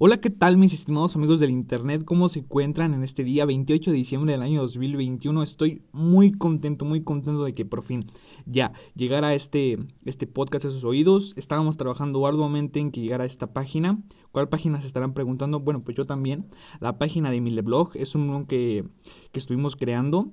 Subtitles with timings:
[0.00, 2.04] Hola, ¿qué tal mis estimados amigos del Internet?
[2.04, 5.42] ¿Cómo se encuentran en este día 28 de diciembre del año 2021?
[5.42, 8.06] Estoy muy contento, muy contento de que por fin
[8.46, 11.34] ya llegara este, este podcast a sus oídos.
[11.36, 14.00] Estábamos trabajando arduamente en que llegara esta página.
[14.30, 15.58] ¿Cuál página se estarán preguntando?
[15.58, 16.46] Bueno, pues yo también.
[16.78, 18.84] La página de Mileblog es un blog que,
[19.32, 20.30] que estuvimos creando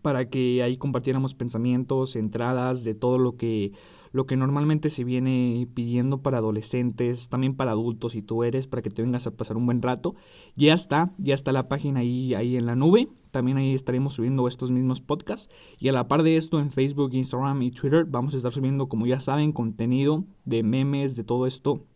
[0.00, 3.72] para que ahí compartiéramos pensamientos, entradas de todo lo que
[4.12, 8.82] lo que normalmente se viene pidiendo para adolescentes, también para adultos si tú eres, para
[8.82, 10.14] que te vengas a pasar un buen rato.
[10.54, 13.08] Ya está, ya está la página ahí, ahí en la nube.
[13.30, 15.48] También ahí estaremos subiendo estos mismos podcasts.
[15.78, 18.86] Y a la par de esto, en Facebook, Instagram y Twitter vamos a estar subiendo,
[18.88, 21.86] como ya saben, contenido de memes, de todo esto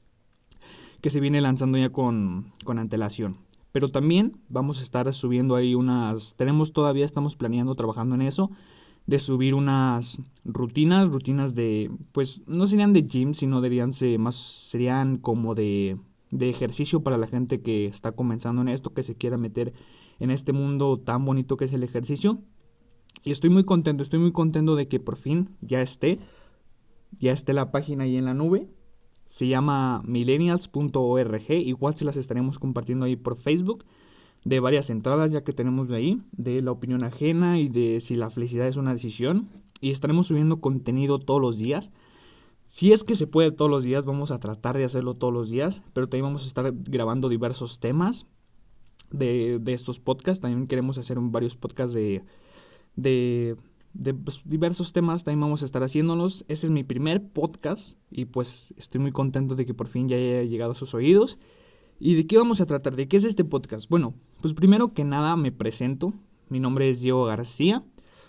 [1.03, 3.46] que se viene lanzando ya con, con antelación.
[3.77, 6.35] Pero también vamos a estar subiendo ahí unas...
[6.35, 8.51] Tenemos todavía, estamos planeando, trabajando en eso
[9.07, 15.19] de subir unas rutinas, rutinas de, pues no serían de gym, sino ser más, serían
[15.19, 15.99] como de,
[16.31, 19.75] de ejercicio para la gente que está comenzando en esto, que se quiera meter
[20.21, 22.39] en este mundo tan bonito que es el ejercicio.
[23.25, 26.19] Y estoy muy contento, estoy muy contento de que por fin ya esté,
[27.19, 28.71] ya esté la página ahí en la nube.
[29.27, 33.85] Se llama millennials.org, igual se las estaremos compartiendo ahí por Facebook
[34.47, 38.15] de varias entradas ya que tenemos de ahí, de la opinión ajena y de si
[38.15, 39.49] la felicidad es una decisión.
[39.81, 41.91] Y estaremos subiendo contenido todos los días.
[42.69, 45.51] Si es que se puede todos los días, vamos a tratar de hacerlo todos los
[45.51, 48.27] días, pero también vamos a estar grabando diversos temas
[49.11, 50.41] de, de estos podcasts.
[50.41, 52.23] También queremos hacer varios podcasts de,
[52.95, 53.57] de,
[53.99, 56.45] de pues, diversos temas, también vamos a estar haciéndolos.
[56.49, 60.17] Este es mi primer podcast y pues estoy muy contento de que por fin ya
[60.17, 61.39] haya llegado a sus oídos.
[61.99, 62.95] ¿Y de qué vamos a tratar?
[62.95, 63.89] ¿De qué es este podcast?
[63.89, 66.13] Bueno, pues primero que nada me presento.
[66.51, 67.85] Mi nombre es Diego García.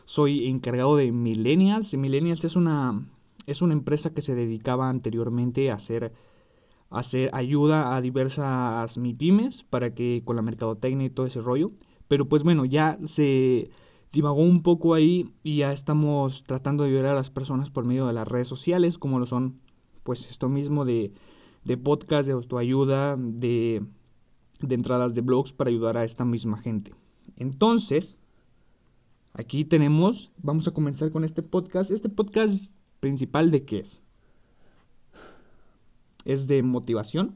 [0.05, 1.93] Soy encargado de Millennials.
[1.95, 3.05] Millennials es una,
[3.45, 6.13] es una empresa que se dedicaba anteriormente a hacer,
[6.89, 11.71] a hacer ayuda a diversas MIPIMES para que con la mercadotecnia y todo ese rollo.
[12.07, 13.69] Pero pues bueno, ya se
[14.11, 18.07] divagó un poco ahí y ya estamos tratando de ayudar a las personas por medio
[18.07, 19.59] de las redes sociales, como lo son
[20.03, 21.11] pues esto mismo de
[21.67, 23.83] de podcast, de autoayuda, de,
[24.61, 26.93] de entradas de blogs para ayudar a esta misma gente.
[27.35, 28.17] Entonces,
[29.33, 31.91] aquí tenemos, vamos a comenzar con este podcast.
[31.91, 34.01] Este podcast principal de qué es?
[36.23, 37.35] Es de motivación.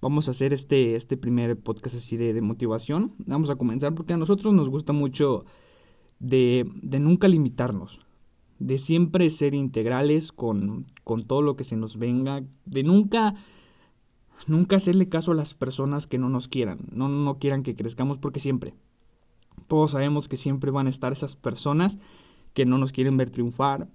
[0.00, 3.14] Vamos a hacer este, este primer podcast así de, de motivación.
[3.18, 5.44] Vamos a comenzar porque a nosotros nos gusta mucho
[6.18, 8.00] de, de nunca limitarnos
[8.58, 13.36] de siempre ser integrales con, con, todo lo que se nos venga, de nunca
[14.46, 18.18] Nunca hacerle caso a las personas que no nos quieran, no, no quieran que crezcamos
[18.18, 18.74] porque siempre,
[19.66, 21.98] todos sabemos que siempre van a estar esas personas
[22.54, 23.88] que no nos quieren ver triunfar,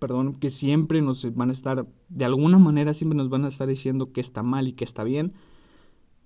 [0.00, 3.68] perdón, que siempre nos van a estar, de alguna manera siempre nos van a estar
[3.68, 5.32] diciendo que está mal y que está bien.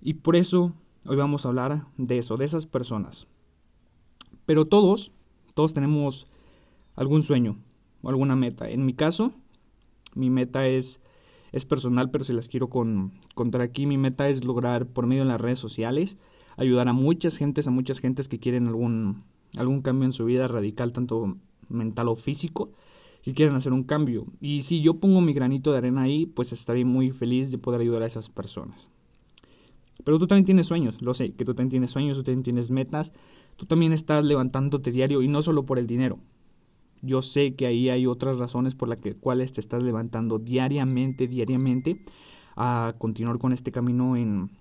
[0.01, 0.73] Y por eso
[1.05, 3.27] hoy vamos a hablar de eso, de esas personas.
[4.51, 5.13] Pero todos,
[5.53, 6.27] todos tenemos
[6.97, 7.55] algún sueño
[8.01, 8.69] o alguna meta.
[8.69, 9.31] En mi caso,
[10.13, 10.99] mi meta es
[11.53, 13.85] es personal, pero si las quiero con, contar aquí.
[13.85, 16.17] Mi meta es lograr por medio de las redes sociales
[16.57, 19.23] ayudar a muchas gentes, a muchas gentes que quieren algún,
[19.55, 21.37] algún cambio en su vida radical, tanto
[21.69, 22.73] mental o físico,
[23.23, 24.25] que quieren hacer un cambio.
[24.41, 27.79] Y si yo pongo mi granito de arena ahí, pues estaré muy feliz de poder
[27.79, 28.89] ayudar a esas personas.
[30.03, 32.69] Pero tú también tienes sueños, lo sé, que tú también tienes sueños, tú también tienes
[32.69, 33.13] metas,
[33.57, 36.19] tú también estás levantándote diario y no solo por el dinero,
[37.01, 42.03] yo sé que ahí hay otras razones por las cuales te estás levantando diariamente, diariamente,
[42.55, 44.51] a continuar con este camino en,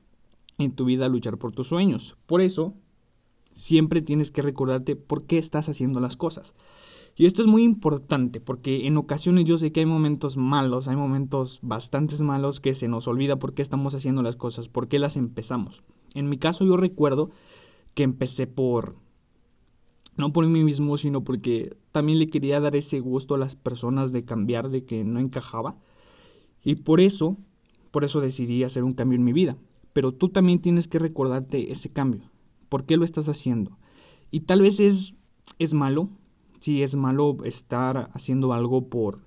[0.59, 2.17] en tu vida, a luchar por tus sueños.
[2.27, 2.75] Por eso,
[3.53, 6.55] siempre tienes que recordarte por qué estás haciendo las cosas.
[7.17, 10.97] Y esto es muy importante porque en ocasiones yo sé que hay momentos malos, hay
[10.97, 14.99] momentos bastante malos que se nos olvida por qué estamos haciendo las cosas, por qué
[14.99, 15.83] las empezamos.
[16.15, 17.31] En mi caso yo recuerdo
[17.95, 18.97] que empecé por
[20.17, 24.13] no por mí mismo, sino porque también le quería dar ese gusto a las personas
[24.13, 25.79] de cambiar, de que no encajaba.
[26.63, 27.39] Y por eso,
[27.91, 29.57] por eso decidí hacer un cambio en mi vida.
[29.93, 32.31] Pero tú también tienes que recordarte ese cambio.
[32.69, 33.79] ¿Por qué lo estás haciendo?
[34.31, 35.15] Y tal vez es,
[35.59, 36.11] es malo,
[36.61, 39.27] sí es malo estar haciendo algo por,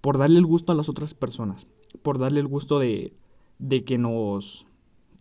[0.00, 1.66] por darle el gusto a las otras personas,
[2.02, 3.14] por darle el gusto de,
[3.58, 4.66] de que nos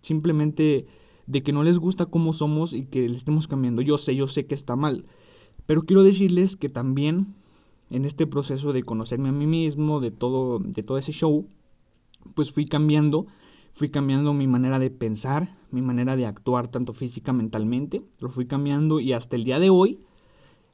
[0.01, 0.85] simplemente
[1.29, 3.83] de que no les gusta cómo somos y que le estemos cambiando.
[3.83, 5.05] Yo sé, yo sé que está mal.
[5.67, 7.35] Pero quiero decirles que también
[7.91, 11.47] en este proceso de conocerme a mí mismo, de todo, de todo ese show,
[12.33, 13.27] pues fui cambiando,
[13.73, 18.47] fui cambiando mi manera de pensar, mi manera de actuar, tanto física, mentalmente, lo fui
[18.47, 19.99] cambiando y hasta el día de hoy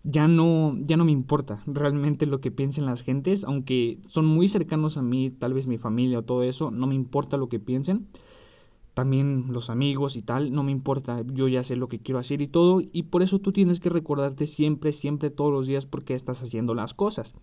[0.03, 4.47] ya no, ya no me importa realmente lo que piensen las gentes, aunque son muy
[4.47, 7.59] cercanos a mí, tal vez mi familia o todo eso, no me importa lo que
[7.59, 8.07] piensen
[8.95, 12.41] también los amigos y tal, no me importa, yo ya sé lo que quiero hacer
[12.41, 16.05] y todo, y por eso tú tienes que recordarte siempre, siempre, todos los días por
[16.05, 17.35] qué estás haciendo las cosas.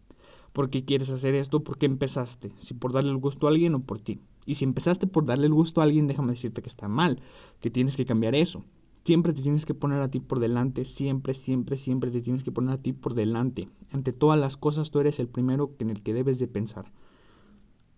[0.55, 1.63] ¿Por qué quieres hacer esto?
[1.63, 2.53] ¿Por qué empezaste?
[2.57, 4.21] Si por darle el gusto a alguien o por ti.
[4.47, 7.21] Y si empezaste por darle el gusto a alguien, déjame decirte que está mal,
[7.61, 8.65] que tienes que cambiar eso.
[9.05, 12.53] Siempre te tienes que poner a ti por delante, siempre, siempre, siempre te tienes que
[12.53, 13.69] poner a ti por delante.
[13.91, 16.93] Ante todas las cosas tú eres el primero en el que debes de pensar.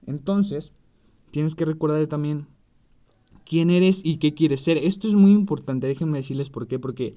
[0.07, 0.73] Entonces,
[1.31, 2.49] tienes que recordar también
[3.45, 4.77] quién eres y qué quieres ser.
[4.79, 7.15] Esto es muy importante, déjenme decirles por qué, porque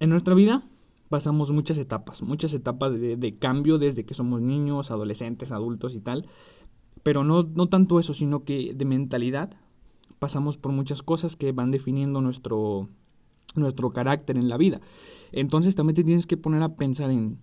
[0.00, 0.68] en nuestra vida
[1.08, 6.26] pasamos muchas etapas, muchas etapas de, cambio desde que somos niños, adolescentes, adultos y tal.
[7.02, 9.56] Pero no, no tanto eso, sino que de mentalidad
[10.18, 12.88] pasamos por muchas cosas que van definiendo nuestro,
[13.54, 14.80] nuestro carácter en la vida.
[15.32, 17.38] Entonces también te tienes que poner a pensar en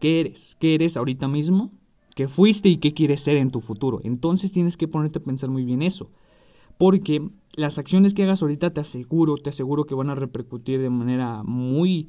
[0.00, 1.72] qué eres, qué eres ahorita mismo,
[2.14, 4.00] qué fuiste y qué quieres ser en tu futuro.
[4.02, 6.10] Entonces tienes que ponerte a pensar muy bien eso.
[6.78, 10.90] Porque las acciones que hagas ahorita te aseguro, te aseguro que van a repercutir de
[10.90, 12.08] manera muy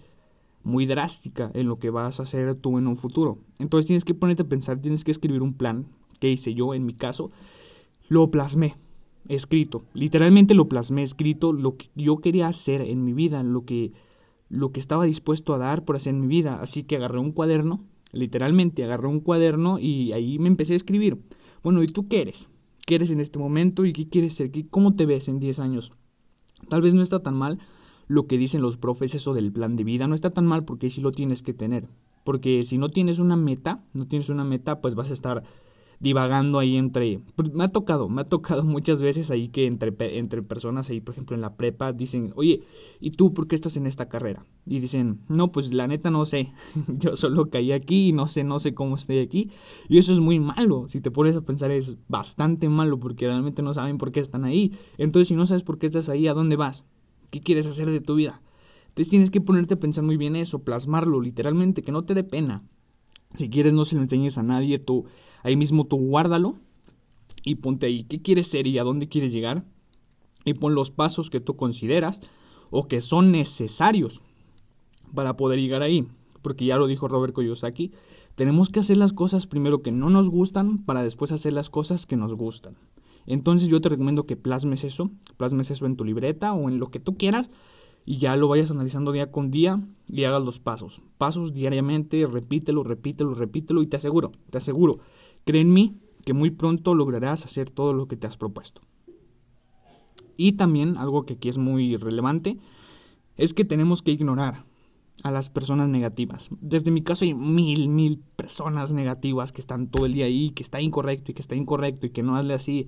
[0.63, 3.39] muy drástica en lo que vas a hacer tú en un futuro.
[3.59, 5.87] Entonces tienes que ponerte a pensar, tienes que escribir un plan,
[6.19, 7.31] que hice yo en mi caso,
[8.07, 8.75] lo plasmé,
[9.27, 13.93] escrito, literalmente lo plasmé escrito, lo que yo quería hacer en mi vida, lo que,
[14.49, 16.59] lo que estaba dispuesto a dar por hacer en mi vida.
[16.61, 21.17] Así que agarré un cuaderno, literalmente agarré un cuaderno y ahí me empecé a escribir.
[21.63, 22.49] Bueno, ¿y tú qué eres?
[22.89, 24.49] ¿Qué eres en este momento y qué quieres ser?
[24.71, 25.91] ¿Cómo te ves en 10 años?
[26.69, 27.59] Tal vez no está tan mal
[28.07, 30.89] lo que dicen los profes, eso del plan de vida, no está tan mal porque
[30.89, 31.87] sí lo tienes que tener.
[32.23, 35.43] Porque si no tienes una meta, no tienes una meta, pues vas a estar
[35.99, 37.19] divagando ahí entre...
[37.35, 41.01] Pues, me ha tocado, me ha tocado muchas veces ahí que entre, entre personas ahí,
[41.01, 42.63] por ejemplo, en la prepa, dicen, oye,
[42.99, 44.45] ¿y tú por qué estás en esta carrera?
[44.65, 46.53] Y dicen, no, pues la neta no sé,
[46.87, 49.51] yo solo caí aquí y no sé, no sé cómo estoy aquí.
[49.87, 53.61] Y eso es muy malo, si te pones a pensar es bastante malo porque realmente
[53.61, 54.73] no saben por qué están ahí.
[54.97, 56.85] Entonces, si no sabes por qué estás ahí, ¿a dónde vas?
[57.29, 58.41] ¿Qué quieres hacer de tu vida?
[58.89, 62.23] Entonces tienes que ponerte a pensar muy bien eso, plasmarlo literalmente, que no te dé
[62.23, 62.63] pena.
[63.35, 65.05] Si quieres no se lo enseñes a nadie, tú
[65.43, 66.55] ahí mismo tú guárdalo
[67.43, 69.63] y ponte ahí qué quieres ser y a dónde quieres llegar
[70.45, 72.21] y pon los pasos que tú consideras
[72.69, 74.21] o que son necesarios
[75.13, 76.07] para poder llegar ahí,
[76.41, 77.91] porque ya lo dijo Robert Kiyosaki,
[78.35, 82.05] tenemos que hacer las cosas primero que no nos gustan para después hacer las cosas
[82.05, 82.77] que nos gustan.
[83.25, 86.89] Entonces yo te recomiendo que plasmes eso, plasmes eso en tu libreta o en lo
[86.89, 87.51] que tú quieras
[88.05, 91.01] y ya lo vayas analizando día con día y hagas los pasos.
[91.17, 94.99] Pasos diariamente, repítelo, repítelo, repítelo y te aseguro, te aseguro,
[95.49, 98.81] cree en mí que muy pronto lograrás hacer todo lo que te has propuesto.
[100.37, 102.59] Y también algo que aquí es muy relevante
[103.35, 104.63] es que tenemos que ignorar
[105.23, 106.49] a las personas negativas.
[106.61, 110.61] Desde mi caso hay mil, mil personas negativas que están todo el día ahí, que
[110.61, 112.85] está incorrecto y que está incorrecto y que no hazle así,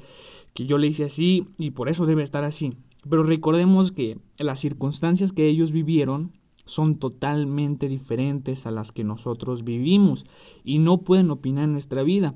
[0.54, 2.70] que yo le hice así y por eso debe estar así.
[3.10, 6.34] Pero recordemos que las circunstancias que ellos vivieron
[6.66, 10.28] son totalmente diferentes a las que nosotros vivimos
[10.64, 12.36] y no pueden opinar en nuestra vida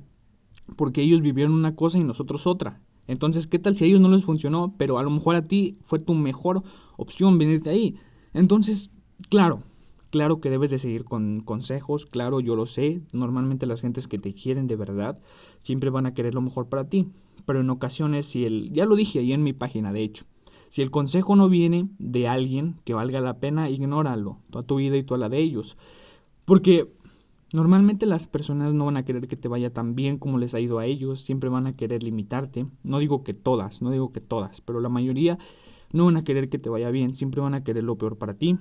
[0.76, 2.82] porque ellos vivieron una cosa y nosotros otra.
[3.08, 5.78] Entonces, ¿qué tal si a ellos no les funcionó, pero a lo mejor a ti
[5.84, 6.64] fue tu mejor
[6.98, 7.96] opción venirte ahí?
[8.34, 8.92] Entonces,
[9.30, 9.64] claro,
[10.16, 13.02] Claro que debes de seguir con consejos, claro, yo lo sé.
[13.12, 15.20] Normalmente las gentes que te quieren de verdad
[15.60, 17.10] siempre van a querer lo mejor para ti.
[17.46, 20.24] Pero en ocasiones, si el, ya lo dije ahí en mi página, de hecho,
[20.70, 24.96] si el consejo no viene de alguien que valga la pena, ignóralo, toda tu vida
[24.96, 25.78] y toda la de ellos.
[26.46, 26.95] Porque
[27.56, 30.60] normalmente las personas no van a querer que te vaya tan bien como les ha
[30.60, 32.68] ido a ellos, siempre van a querer limitarte.
[32.84, 35.38] No digo que todas, no digo que todas, pero la mayoría
[35.92, 38.36] no van a querer que te vaya bien, siempre van a querer lo peor para
[38.36, 38.60] ti.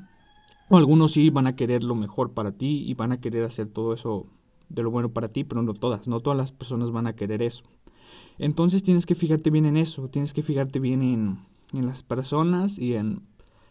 [0.71, 3.67] O algunos sí van a querer lo mejor para ti y van a querer hacer
[3.67, 4.27] todo eso
[4.69, 7.43] de lo bueno para ti, pero no todas, no todas las personas van a querer
[7.43, 7.65] eso.
[8.39, 11.39] Entonces tienes que fijarte bien en eso, tienes que fijarte bien en,
[11.73, 13.23] en las personas y en,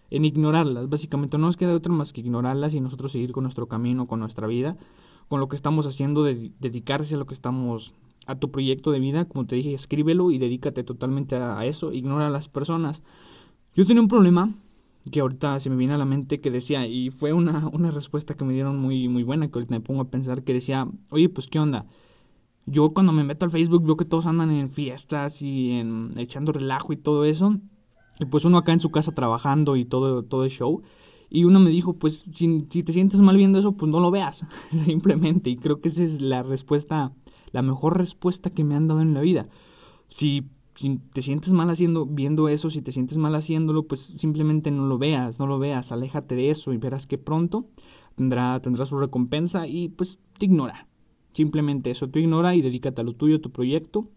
[0.10, 0.89] en ignorarlas.
[0.89, 4.20] Básicamente no nos queda otra más que ignorarlas y nosotros seguir con nuestro camino, con
[4.20, 4.77] nuestra vida,
[5.27, 7.94] con lo que estamos haciendo, de, dedicarse a lo que estamos,
[8.25, 9.25] a tu proyecto de vida.
[9.25, 13.03] Como te dije, escríbelo y dedícate totalmente a, eso, ignora a las personas.
[13.75, 14.53] Yo tenía un problema
[15.12, 18.36] que ahorita se me viene a la mente que decía, y fue una, una respuesta
[18.36, 21.30] que me dieron muy, muy buena, que ahorita me pongo a pensar, que decía, oye,
[21.30, 21.86] pues qué onda.
[22.65, 26.53] Yo cuando me meto al Facebook veo que todos andan en fiestas y en echando
[26.53, 27.58] relajo y todo eso.
[28.20, 30.82] Y pues uno acá en su casa trabajando y todo, todo el show.
[31.34, 34.46] Y uno me dijo, pues si, te sientes mal viendo eso, pues no lo veas.
[34.86, 35.50] Simplemente.
[35.50, 37.12] Y creo que esa es la respuesta,
[37.52, 39.50] la mejor respuesta que me han dado en la vida.
[40.10, 40.46] Si
[41.12, 45.00] te sientes mal haciendo, viendo eso, si te sientes mal haciéndolo, pues simplemente no lo
[45.00, 47.68] veas, no lo veas, aléjate de eso y verás que pronto
[48.13, 50.88] tendrá, tendrá su recompensa y pues te ignora.
[51.32, 54.08] Simplemente eso, te ignora y dedícate a lo tuyo, a tu proyecto.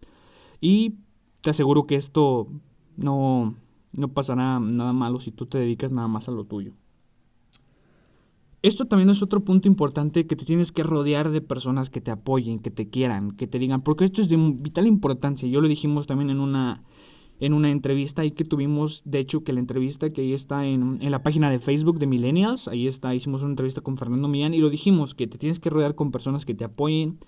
[0.61, 0.97] Y
[1.41, 2.47] te aseguro que esto
[2.95, 3.55] No,
[3.91, 6.73] no pasará nada malo si tú te dedicas nada más a lo tuyo.
[8.63, 12.11] Esto también es otro punto importante que te tienes que rodear de personas que te
[12.11, 15.47] apoyen, que te quieran, que te digan, porque esto es de vital importancia.
[15.47, 16.83] Yo lo dijimos también en una
[17.39, 20.97] en una entrevista ahí que tuvimos, de hecho que la entrevista que ahí está en,
[21.01, 24.53] en la página de Facebook de Millennials, ahí está, hicimos una entrevista con Fernando Millán
[24.53, 27.19] y lo dijimos, que te tienes que rodear con personas que te apoyen,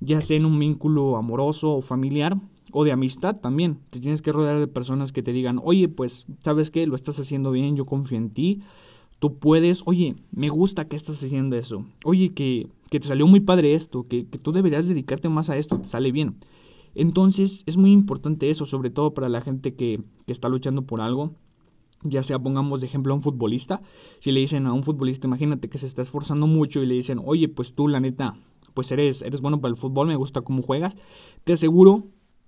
[0.00, 2.36] ya sea en un vínculo amoroso o familiar
[2.70, 3.80] o de amistad también.
[3.90, 6.86] Te tienes que rodear de personas que te digan, oye, pues, ¿sabes qué?
[6.86, 8.62] Lo estás haciendo bien, yo confío en ti.
[9.18, 11.84] Tú puedes, oye, me gusta que estás haciendo eso.
[12.04, 15.56] Oye, que, que te salió muy padre esto, que, que tú deberías dedicarte más a
[15.56, 16.36] esto, te sale bien.
[16.94, 21.00] Entonces es muy importante eso, sobre todo para la gente que, que está luchando por
[21.00, 21.34] algo.
[22.02, 23.82] Ya sea, pongamos de ejemplo a un futbolista.
[24.20, 27.20] Si le dicen a un futbolista, imagínate que se está esforzando mucho y le dicen,
[27.24, 28.36] oye, pues tú, la neta,
[28.74, 30.96] pues eres, eres bueno para el fútbol, me gusta cómo juegas.
[31.42, 32.06] Te aseguro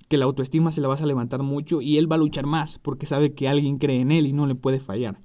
[0.08, 2.78] que la autoestima se la vas a levantar mucho y él va a luchar más
[2.78, 5.20] porque sabe que alguien cree en él y no le puede fallar.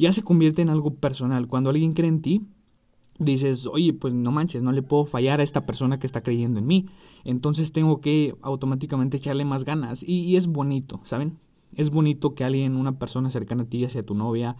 [0.00, 1.46] Ya se convierte en algo personal.
[1.46, 2.46] Cuando alguien cree en ti,
[3.18, 6.58] dices, oye, pues no manches, no le puedo fallar a esta persona que está creyendo
[6.58, 6.86] en mí.
[7.22, 10.02] Entonces tengo que automáticamente echarle más ganas.
[10.02, 11.38] Y, es bonito, ¿saben?
[11.74, 14.56] Es bonito que alguien, una persona cercana a ti, sea tu novia,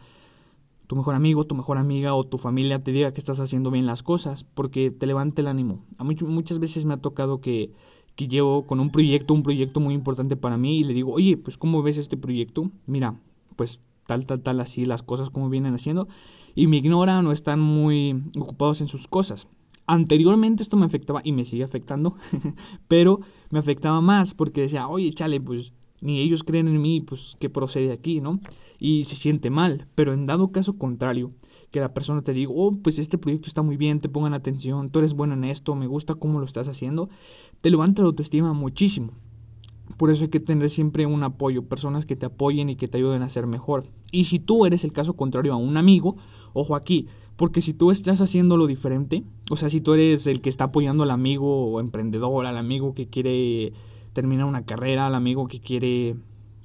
[0.87, 3.87] tu mejor amigo, tu mejor amiga o tu familia te diga que estás haciendo bien
[3.87, 5.87] las cosas, porque te levanta el ánimo.
[6.27, 7.73] Muchas veces me ha tocado que,
[8.15, 11.39] que llevo con un proyecto, un proyecto muy importante para mí, y le digo, oye,
[11.39, 12.71] pues ¿cómo ves este proyecto?
[12.87, 13.19] Mira,
[13.57, 13.81] pues
[14.11, 16.09] tal, tal, tal, así las cosas como vienen haciendo
[16.57, 19.47] y me ignoran o están muy ocupados en sus cosas.
[19.87, 22.17] Anteriormente esto me afectaba y me sigue afectando,
[22.89, 27.37] pero me afectaba más porque decía, oye, chale, pues ni ellos creen en mí, pues
[27.39, 28.41] qué procede aquí, ¿no?
[28.81, 31.31] Y se siente mal, pero en dado caso contrario,
[31.71, 34.91] que la persona te diga, oh, pues este proyecto está muy bien, te pongan atención,
[34.91, 37.11] tú eres bueno en esto, me gusta cómo lo estás haciendo,
[37.61, 39.13] te levanta la autoestima muchísimo.
[40.01, 42.97] Por eso hay que tener siempre un apoyo, personas que te apoyen y que te
[42.97, 43.89] ayuden a ser mejor.
[44.11, 46.17] Y si tú eres el caso contrario a un amigo,
[46.55, 50.41] ojo aquí, porque si tú estás haciendo lo diferente, o sea, si tú eres el
[50.41, 53.75] que está apoyando al amigo o emprendedor, al amigo que quiere
[54.15, 56.17] terminar una carrera, al amigo que quiere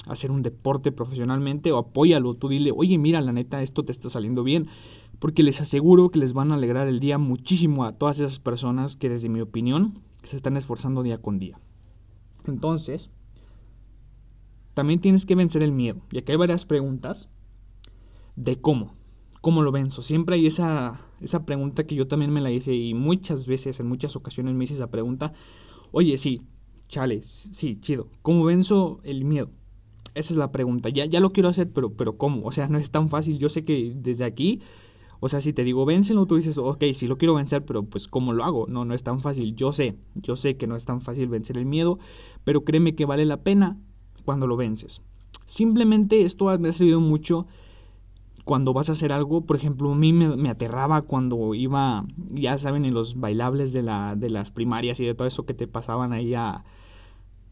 [0.08, 4.10] hacer un deporte profesionalmente, o apóyalo, tú dile, oye, mira, la neta, esto te está
[4.10, 4.68] saliendo bien,
[5.20, 8.96] porque les aseguro que les van a alegrar el día muchísimo a todas esas personas
[8.96, 11.60] que desde mi opinión se están esforzando día con día.
[12.46, 13.10] Entonces,
[14.76, 16.02] también tienes que vencer el miedo.
[16.12, 17.30] Y aquí hay varias preguntas
[18.36, 18.94] de cómo.
[19.42, 20.02] ¿Cómo lo venzo?
[20.02, 23.88] Siempre hay esa, esa pregunta que yo también me la hice y muchas veces, en
[23.88, 25.34] muchas ocasiones me hice esa pregunta.
[25.92, 26.42] Oye, sí,
[26.88, 28.10] chale, sí, chido.
[28.22, 29.50] ¿Cómo venzo el miedo?
[30.14, 30.90] Esa es la pregunta.
[30.90, 32.46] Ya, ya lo quiero hacer, pero, pero ¿cómo?
[32.46, 33.38] O sea, no es tan fácil.
[33.38, 34.62] Yo sé que desde aquí,
[35.22, 38.08] o sea, si te digo vénselo, tú dices, ok, sí lo quiero vencer, pero pues
[38.08, 38.66] ¿cómo lo hago?
[38.68, 39.56] No, no es tan fácil.
[39.56, 41.98] Yo sé, yo sé que no es tan fácil vencer el miedo,
[42.44, 43.78] pero créeme que vale la pena
[44.26, 45.02] cuando lo vences.
[45.46, 47.46] Simplemente esto ha servido mucho
[48.46, 52.86] cuando vas a hacer algo, por ejemplo, a mí me, aterraba cuando iba, ya saben,
[52.86, 56.14] en los bailables de, la, de las primarias y de todo eso que te pasaban
[56.14, 56.64] ahí a,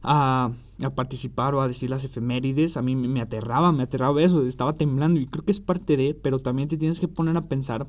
[0.04, 0.52] a,
[0.96, 5.20] participar o a decir las efemérides, a mí me, aterraba, me aterraba eso, estaba temblando
[5.20, 7.88] y creo que es parte de, pero también te tienes que poner a pensar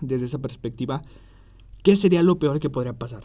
[0.00, 1.02] desde esa perspectiva,
[1.82, 3.24] ¿qué sería lo peor que podría pasar?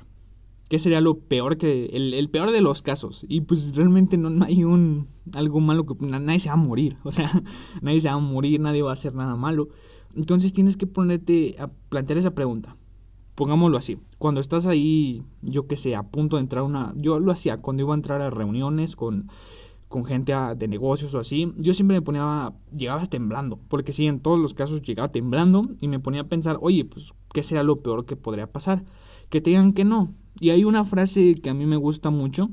[0.69, 3.25] ¿Qué sería lo peor que, el, peor de los casos?
[3.27, 7.11] Y pues realmente no, hay un, algo malo que, nadie se va a morir, o
[7.11, 7.31] sea,
[7.81, 9.69] nadie se va a morir, nadie va a hacer nada malo.
[10.15, 12.77] Entonces tienes que ponerte a plantear esa pregunta.
[13.33, 17.19] Pongámoslo así, cuando estás ahí, yo que sé, a punto de entrar a una, yo
[17.19, 19.29] lo hacía cuando iba a entrar a reuniones con,
[19.87, 24.19] con gente de negocios o así, yo siempre me ponía, llegabas temblando, porque sí, en
[24.19, 27.81] todos los casos llegaba temblando y me ponía a pensar, oye, pues, ¿qué sería lo
[27.81, 28.83] peor que podría pasar?
[29.29, 32.49] Que te digan que no, y hay una frase que a mí me gusta mucho.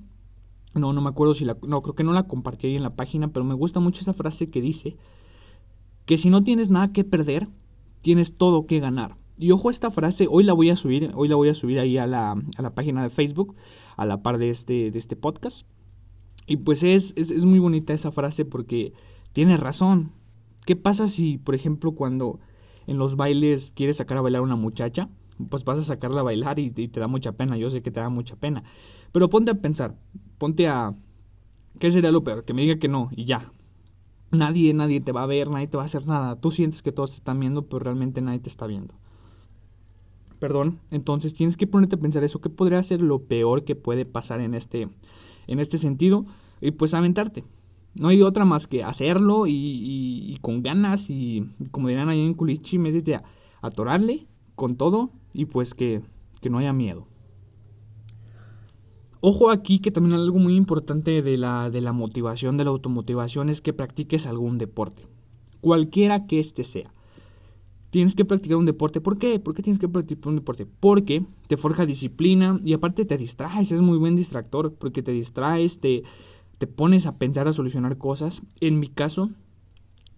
[0.74, 1.56] No, no me acuerdo si la...
[1.66, 4.12] No, creo que no la compartí ahí en la página, pero me gusta mucho esa
[4.12, 4.96] frase que dice
[6.04, 7.48] que si no tienes nada que perder,
[8.02, 9.16] tienes todo que ganar.
[9.38, 11.98] Y ojo esta frase, hoy la voy a subir, hoy la voy a subir ahí
[11.98, 13.54] a la, a la página de Facebook,
[13.96, 15.66] a la par de este, de este podcast.
[16.46, 18.92] Y pues es, es, es muy bonita esa frase porque
[19.32, 20.12] tiene razón.
[20.64, 22.40] ¿Qué pasa si, por ejemplo, cuando
[22.86, 25.08] en los bailes quieres sacar a bailar a una muchacha?
[25.48, 28.00] Pues vas a sacarla a bailar y, te da mucha pena, yo sé que te
[28.00, 28.64] da mucha pena.
[29.12, 29.96] Pero ponte a pensar,
[30.38, 30.94] ponte a...
[31.78, 32.44] ¿Qué sería lo peor?
[32.44, 33.52] Que me diga que no y ya.
[34.30, 36.36] Nadie, nadie te va a ver, nadie te va a hacer nada.
[36.36, 38.94] Tú sientes que todos te están viendo, pero realmente nadie te está viendo.
[40.38, 42.40] Perdón, entonces tienes que ponerte a pensar eso.
[42.40, 44.88] ¿Qué podría ser lo peor que puede pasar en este,
[45.46, 46.26] en este sentido?
[46.60, 47.44] Y pues aventarte.
[47.94, 52.78] No hay otra más que hacerlo y, con ganas y, como dirán ahí en Culichi,
[52.78, 53.24] métete a
[53.62, 56.00] atorarle con todo y pues que,
[56.40, 57.06] que no haya miedo.
[59.20, 63.50] Ojo aquí que también algo muy importante de la, de la motivación, de la automotivación,
[63.50, 65.06] es que practiques algún deporte,
[65.60, 66.92] cualquiera que éste sea.
[67.90, 69.00] Tienes que practicar un deporte.
[69.00, 69.38] ¿Por qué?
[69.38, 70.66] ¿Por qué tienes que practicar un deporte?
[70.66, 75.80] Porque te forja disciplina y aparte te distraes, es muy buen distractor, porque te distraes,
[75.80, 76.02] te,
[76.58, 78.42] te pones a pensar, a solucionar cosas.
[78.60, 79.30] En mi caso,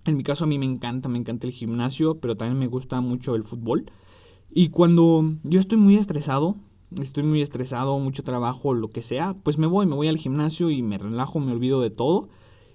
[0.04, 3.00] en mi caso a mí me encanta, me encanta el gimnasio, pero también me gusta
[3.00, 3.86] mucho el fútbol.
[4.50, 6.56] Y cuando yo estoy muy estresado,
[7.00, 10.70] estoy muy estresado, mucho trabajo, lo que sea, pues me voy, me voy al gimnasio
[10.70, 12.28] y me relajo, me olvido de todo.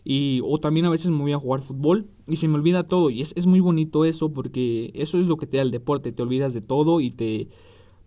[0.06, 3.10] Y, o también a veces me voy a jugar fútbol y se me olvida todo.
[3.10, 6.12] Y es, es muy bonito eso porque eso es lo que te da el deporte.
[6.12, 7.48] Te olvidas de todo y te,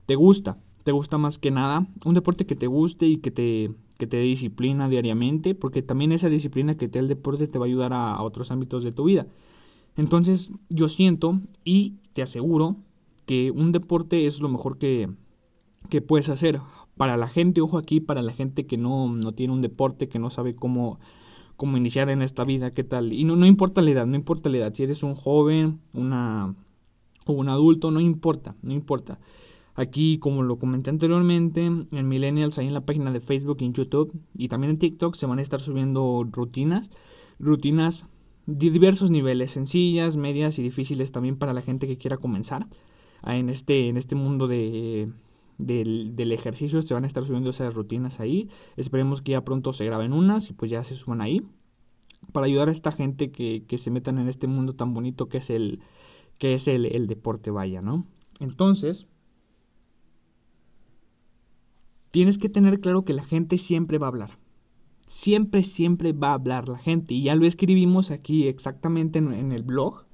[0.05, 0.59] te gusta.
[0.85, 1.89] Te gusta más que nada.
[2.05, 5.55] Un deporte que te guste y que te, que te disciplina diariamente.
[5.55, 8.51] Porque también esa disciplina que te da el deporte te va a ayudar a otros
[8.51, 9.27] ámbitos de tu vida.
[9.97, 12.77] Entonces yo siento y te aseguro
[13.27, 15.11] que un deporte es lo mejor que,
[15.91, 16.61] que puedes hacer.
[16.97, 20.19] Para la gente, ojo aquí, para la gente que no, no tiene un deporte, que
[20.19, 20.99] no sabe cómo,
[21.57, 23.13] cómo iniciar en esta vida, qué tal.
[23.13, 24.73] Y no, no importa la edad, no importa la edad.
[24.73, 26.55] Si eres un joven, una,
[27.27, 29.19] o un adulto, no importa, no importa.
[29.75, 33.75] Aquí, como lo comenté anteriormente, en Millennials, ahí en la página de Facebook y en
[33.75, 36.91] YouTube y también en TikTok se van a estar subiendo rutinas,
[37.39, 38.07] rutinas
[38.47, 42.67] de diversos niveles, sencillas, medias y difíciles también para la gente que quiera comenzar
[43.27, 45.11] en este, en este mundo de,
[45.59, 46.81] del, del, ejercicio.
[46.83, 48.49] Se van a estar subiendo esas rutinas ahí.
[48.77, 51.43] Esperemos que ya pronto se graben unas y pues ya se suban ahí.
[52.33, 55.39] Para ayudar a esta gente que, que se metan en este mundo tan bonito que
[55.39, 55.81] es el,
[56.39, 58.07] que es el, el deporte, vaya, ¿no?
[58.41, 59.07] Entonces,
[62.11, 64.39] tienes que tener claro que la gente siempre va a hablar.
[65.07, 67.15] Siempre, siempre va a hablar la gente.
[67.15, 70.06] Y ya lo escribimos aquí exactamente en, en el blog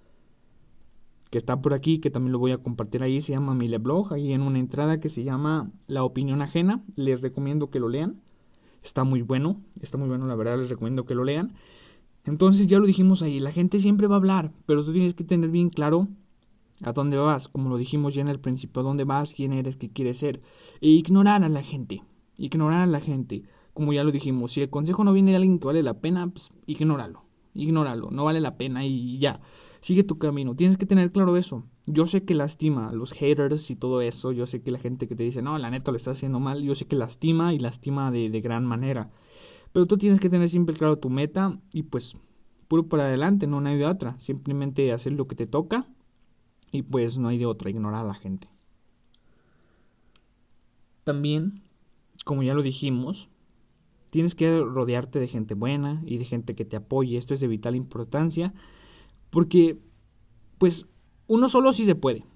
[1.32, 4.34] que está por aquí, que también lo voy a compartir ahí, se llama Mileblog, ahí
[4.34, 8.20] en una entrada que se llama La opinión ajena, les recomiendo que lo lean,
[8.82, 11.54] está muy bueno, está muy bueno, la verdad les recomiendo que lo lean.
[12.26, 15.24] Entonces ya lo dijimos ahí, la gente siempre va a hablar, pero tú tienes que
[15.24, 16.06] tener bien claro
[16.82, 19.78] a dónde vas, como lo dijimos ya en el principio, a dónde vas, quién eres,
[19.78, 20.42] qué quieres ser,
[20.82, 22.02] e ignorar a la gente,
[22.36, 23.42] ignorar a la gente,
[23.72, 26.28] como ya lo dijimos, si el consejo no viene de alguien que vale la pena,
[26.28, 29.40] pues ignóralo, ignóralo, no vale la pena y ya
[29.82, 30.54] sigue tu camino.
[30.54, 31.64] Tienes que tener claro eso.
[31.86, 34.32] Yo sé que lastima los haters y todo eso.
[34.32, 36.62] Yo sé que la gente que te dice, no, la neta lo está haciendo mal.
[36.62, 39.10] Yo sé que lastima y lastima de, de gran manera.
[39.72, 42.16] Pero tú tienes que tener siempre claro tu meta y pues
[42.68, 44.18] puro para adelante, no, no hay de otra.
[44.18, 45.86] Simplemente hacer lo que te toca
[46.70, 48.48] y pues no hay de otra, ignorar a la gente.
[51.02, 51.60] También,
[52.24, 53.28] como ya lo dijimos,
[54.10, 57.18] tienes que rodearte de gente buena y de gente que te apoye.
[57.18, 58.54] Esto es de vital importancia
[59.32, 59.80] porque,
[60.58, 60.86] pues,
[61.26, 62.26] uno solo sí se puede.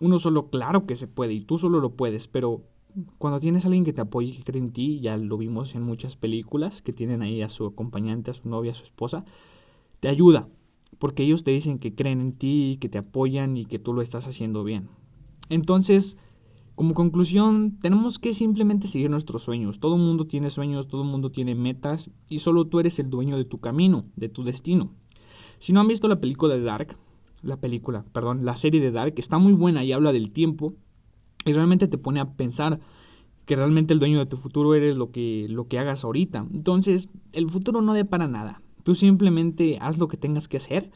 [0.00, 2.64] Uno solo, claro que se puede, y tú solo lo puedes, pero
[3.18, 5.74] cuando tienes a alguien que te apoye y que cree en ti, ya lo vimos
[5.74, 9.26] en muchas películas, que tienen ahí a su acompañante, a su novia, a su esposa,
[10.00, 10.48] te ayuda,
[10.98, 14.00] porque ellos te dicen que creen en ti, que te apoyan y que tú lo
[14.00, 14.88] estás haciendo bien.
[15.50, 16.16] Entonces,
[16.74, 19.78] como conclusión, tenemos que simplemente seguir nuestros sueños.
[19.78, 23.10] Todo el mundo tiene sueños, todo el mundo tiene metas, y solo tú eres el
[23.10, 24.94] dueño de tu camino, de tu destino.
[25.60, 26.96] Si no han visto la película de Dark,
[27.42, 30.72] la película, perdón, la serie de Dark, está muy buena y habla del tiempo
[31.44, 32.80] y realmente te pone a pensar
[33.44, 36.46] que realmente el dueño de tu futuro eres lo que, lo que hagas ahorita.
[36.50, 38.62] Entonces, el futuro no para nada.
[38.84, 40.90] Tú simplemente haz lo que tengas que hacer.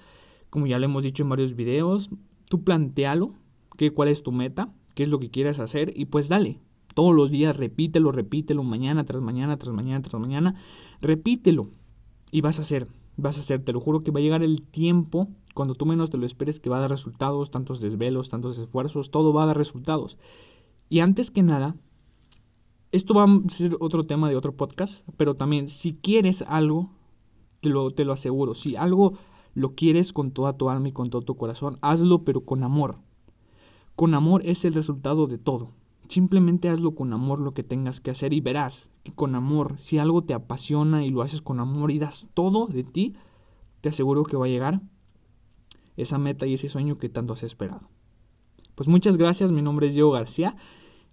[0.49, 2.09] Como ya lo hemos dicho en varios videos,
[2.49, 3.35] tú plantealo,
[3.77, 6.59] que, cuál es tu meta, qué es lo que quieres hacer y pues dale.
[6.95, 10.55] Todos los días repítelo, repítelo, mañana tras mañana, tras mañana, tras mañana,
[11.03, 11.69] repítelo
[12.31, 14.63] y vas a hacer vas a hacer, te lo juro que va a llegar el
[14.63, 18.59] tiempo cuando tú menos te lo esperes que va a dar resultados, tantos desvelos, tantos
[18.59, 20.19] esfuerzos, todo va a dar resultados.
[20.89, 21.77] Y antes que nada,
[22.93, 26.91] esto va a ser otro tema de otro podcast, pero también si quieres algo,
[27.61, 29.15] te lo, te lo aseguro, si algo
[29.55, 32.99] lo quieres con toda tu alma y con todo tu corazón, hazlo pero con amor.
[33.95, 35.71] Con amor es el resultado de todo.
[36.09, 39.99] Simplemente hazlo con amor lo que tengas que hacer y verás que con amor, si
[39.99, 43.15] algo te apasiona y lo haces con amor y das todo de ti,
[43.81, 44.81] te aseguro que va a llegar
[45.97, 47.89] esa meta y ese sueño que tanto has esperado.
[48.75, 50.57] Pues muchas gracias, mi nombre es Diego García.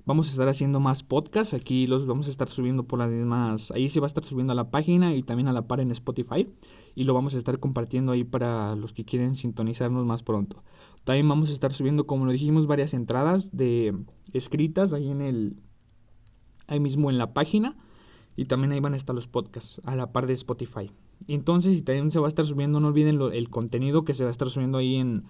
[0.05, 3.69] Vamos a estar haciendo más podcasts, aquí los vamos a estar subiendo por las mismas,
[3.69, 5.91] ahí se va a estar subiendo a la página y también a la par en
[5.91, 6.49] Spotify
[6.95, 10.63] y lo vamos a estar compartiendo ahí para los que quieren sintonizarnos más pronto.
[11.03, 13.95] También vamos a estar subiendo, como lo dijimos, varias entradas de
[14.33, 15.55] escritas ahí en el
[16.67, 17.75] ahí mismo en la página
[18.37, 20.91] y también ahí van a estar los podcasts a la par de Spotify.
[21.27, 24.29] Entonces, si también se va a estar subiendo, no olviden el contenido que se va
[24.29, 25.25] a estar subiendo ahí en,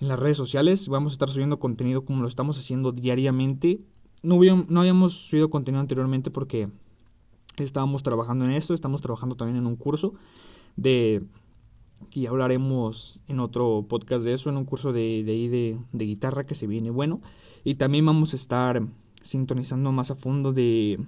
[0.00, 0.88] en las redes sociales.
[0.88, 3.80] Vamos a estar subiendo contenido como lo estamos haciendo diariamente.
[4.22, 6.70] No, no habíamos subido contenido anteriormente porque
[7.64, 10.14] Estábamos trabajando en esto, estamos trabajando también en un curso
[10.76, 11.24] de
[12.10, 16.04] que ya hablaremos en otro podcast de eso, en un curso de, de, de, de
[16.04, 17.20] guitarra que se viene bueno.
[17.64, 18.82] Y también vamos a estar
[19.22, 21.00] sintonizando más a fondo de,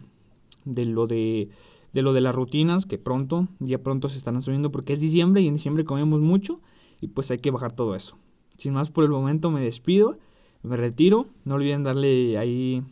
[0.64, 1.50] de lo de
[1.92, 5.42] de lo de las rutinas que pronto, ya pronto se estarán subiendo porque es diciembre
[5.42, 6.60] y en diciembre comemos mucho
[7.00, 8.16] y pues hay que bajar todo eso.
[8.56, 10.14] Sin más por el momento me despido,
[10.62, 12.82] me retiro, no olviden darle ahí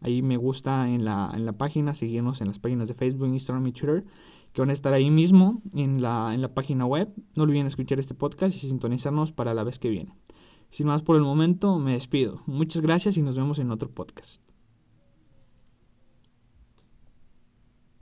[0.00, 3.66] ahí me gusta en la, en la página, seguirnos en las páginas de Facebook, Instagram
[3.68, 4.04] y Twitter
[4.52, 7.12] que van a estar ahí mismo en la, en la página web.
[7.36, 10.14] No olviden escuchar este podcast y sintonizarnos para la vez que viene.
[10.70, 12.42] Sin más por el momento, me despido.
[12.46, 14.51] Muchas gracias y nos vemos en otro podcast.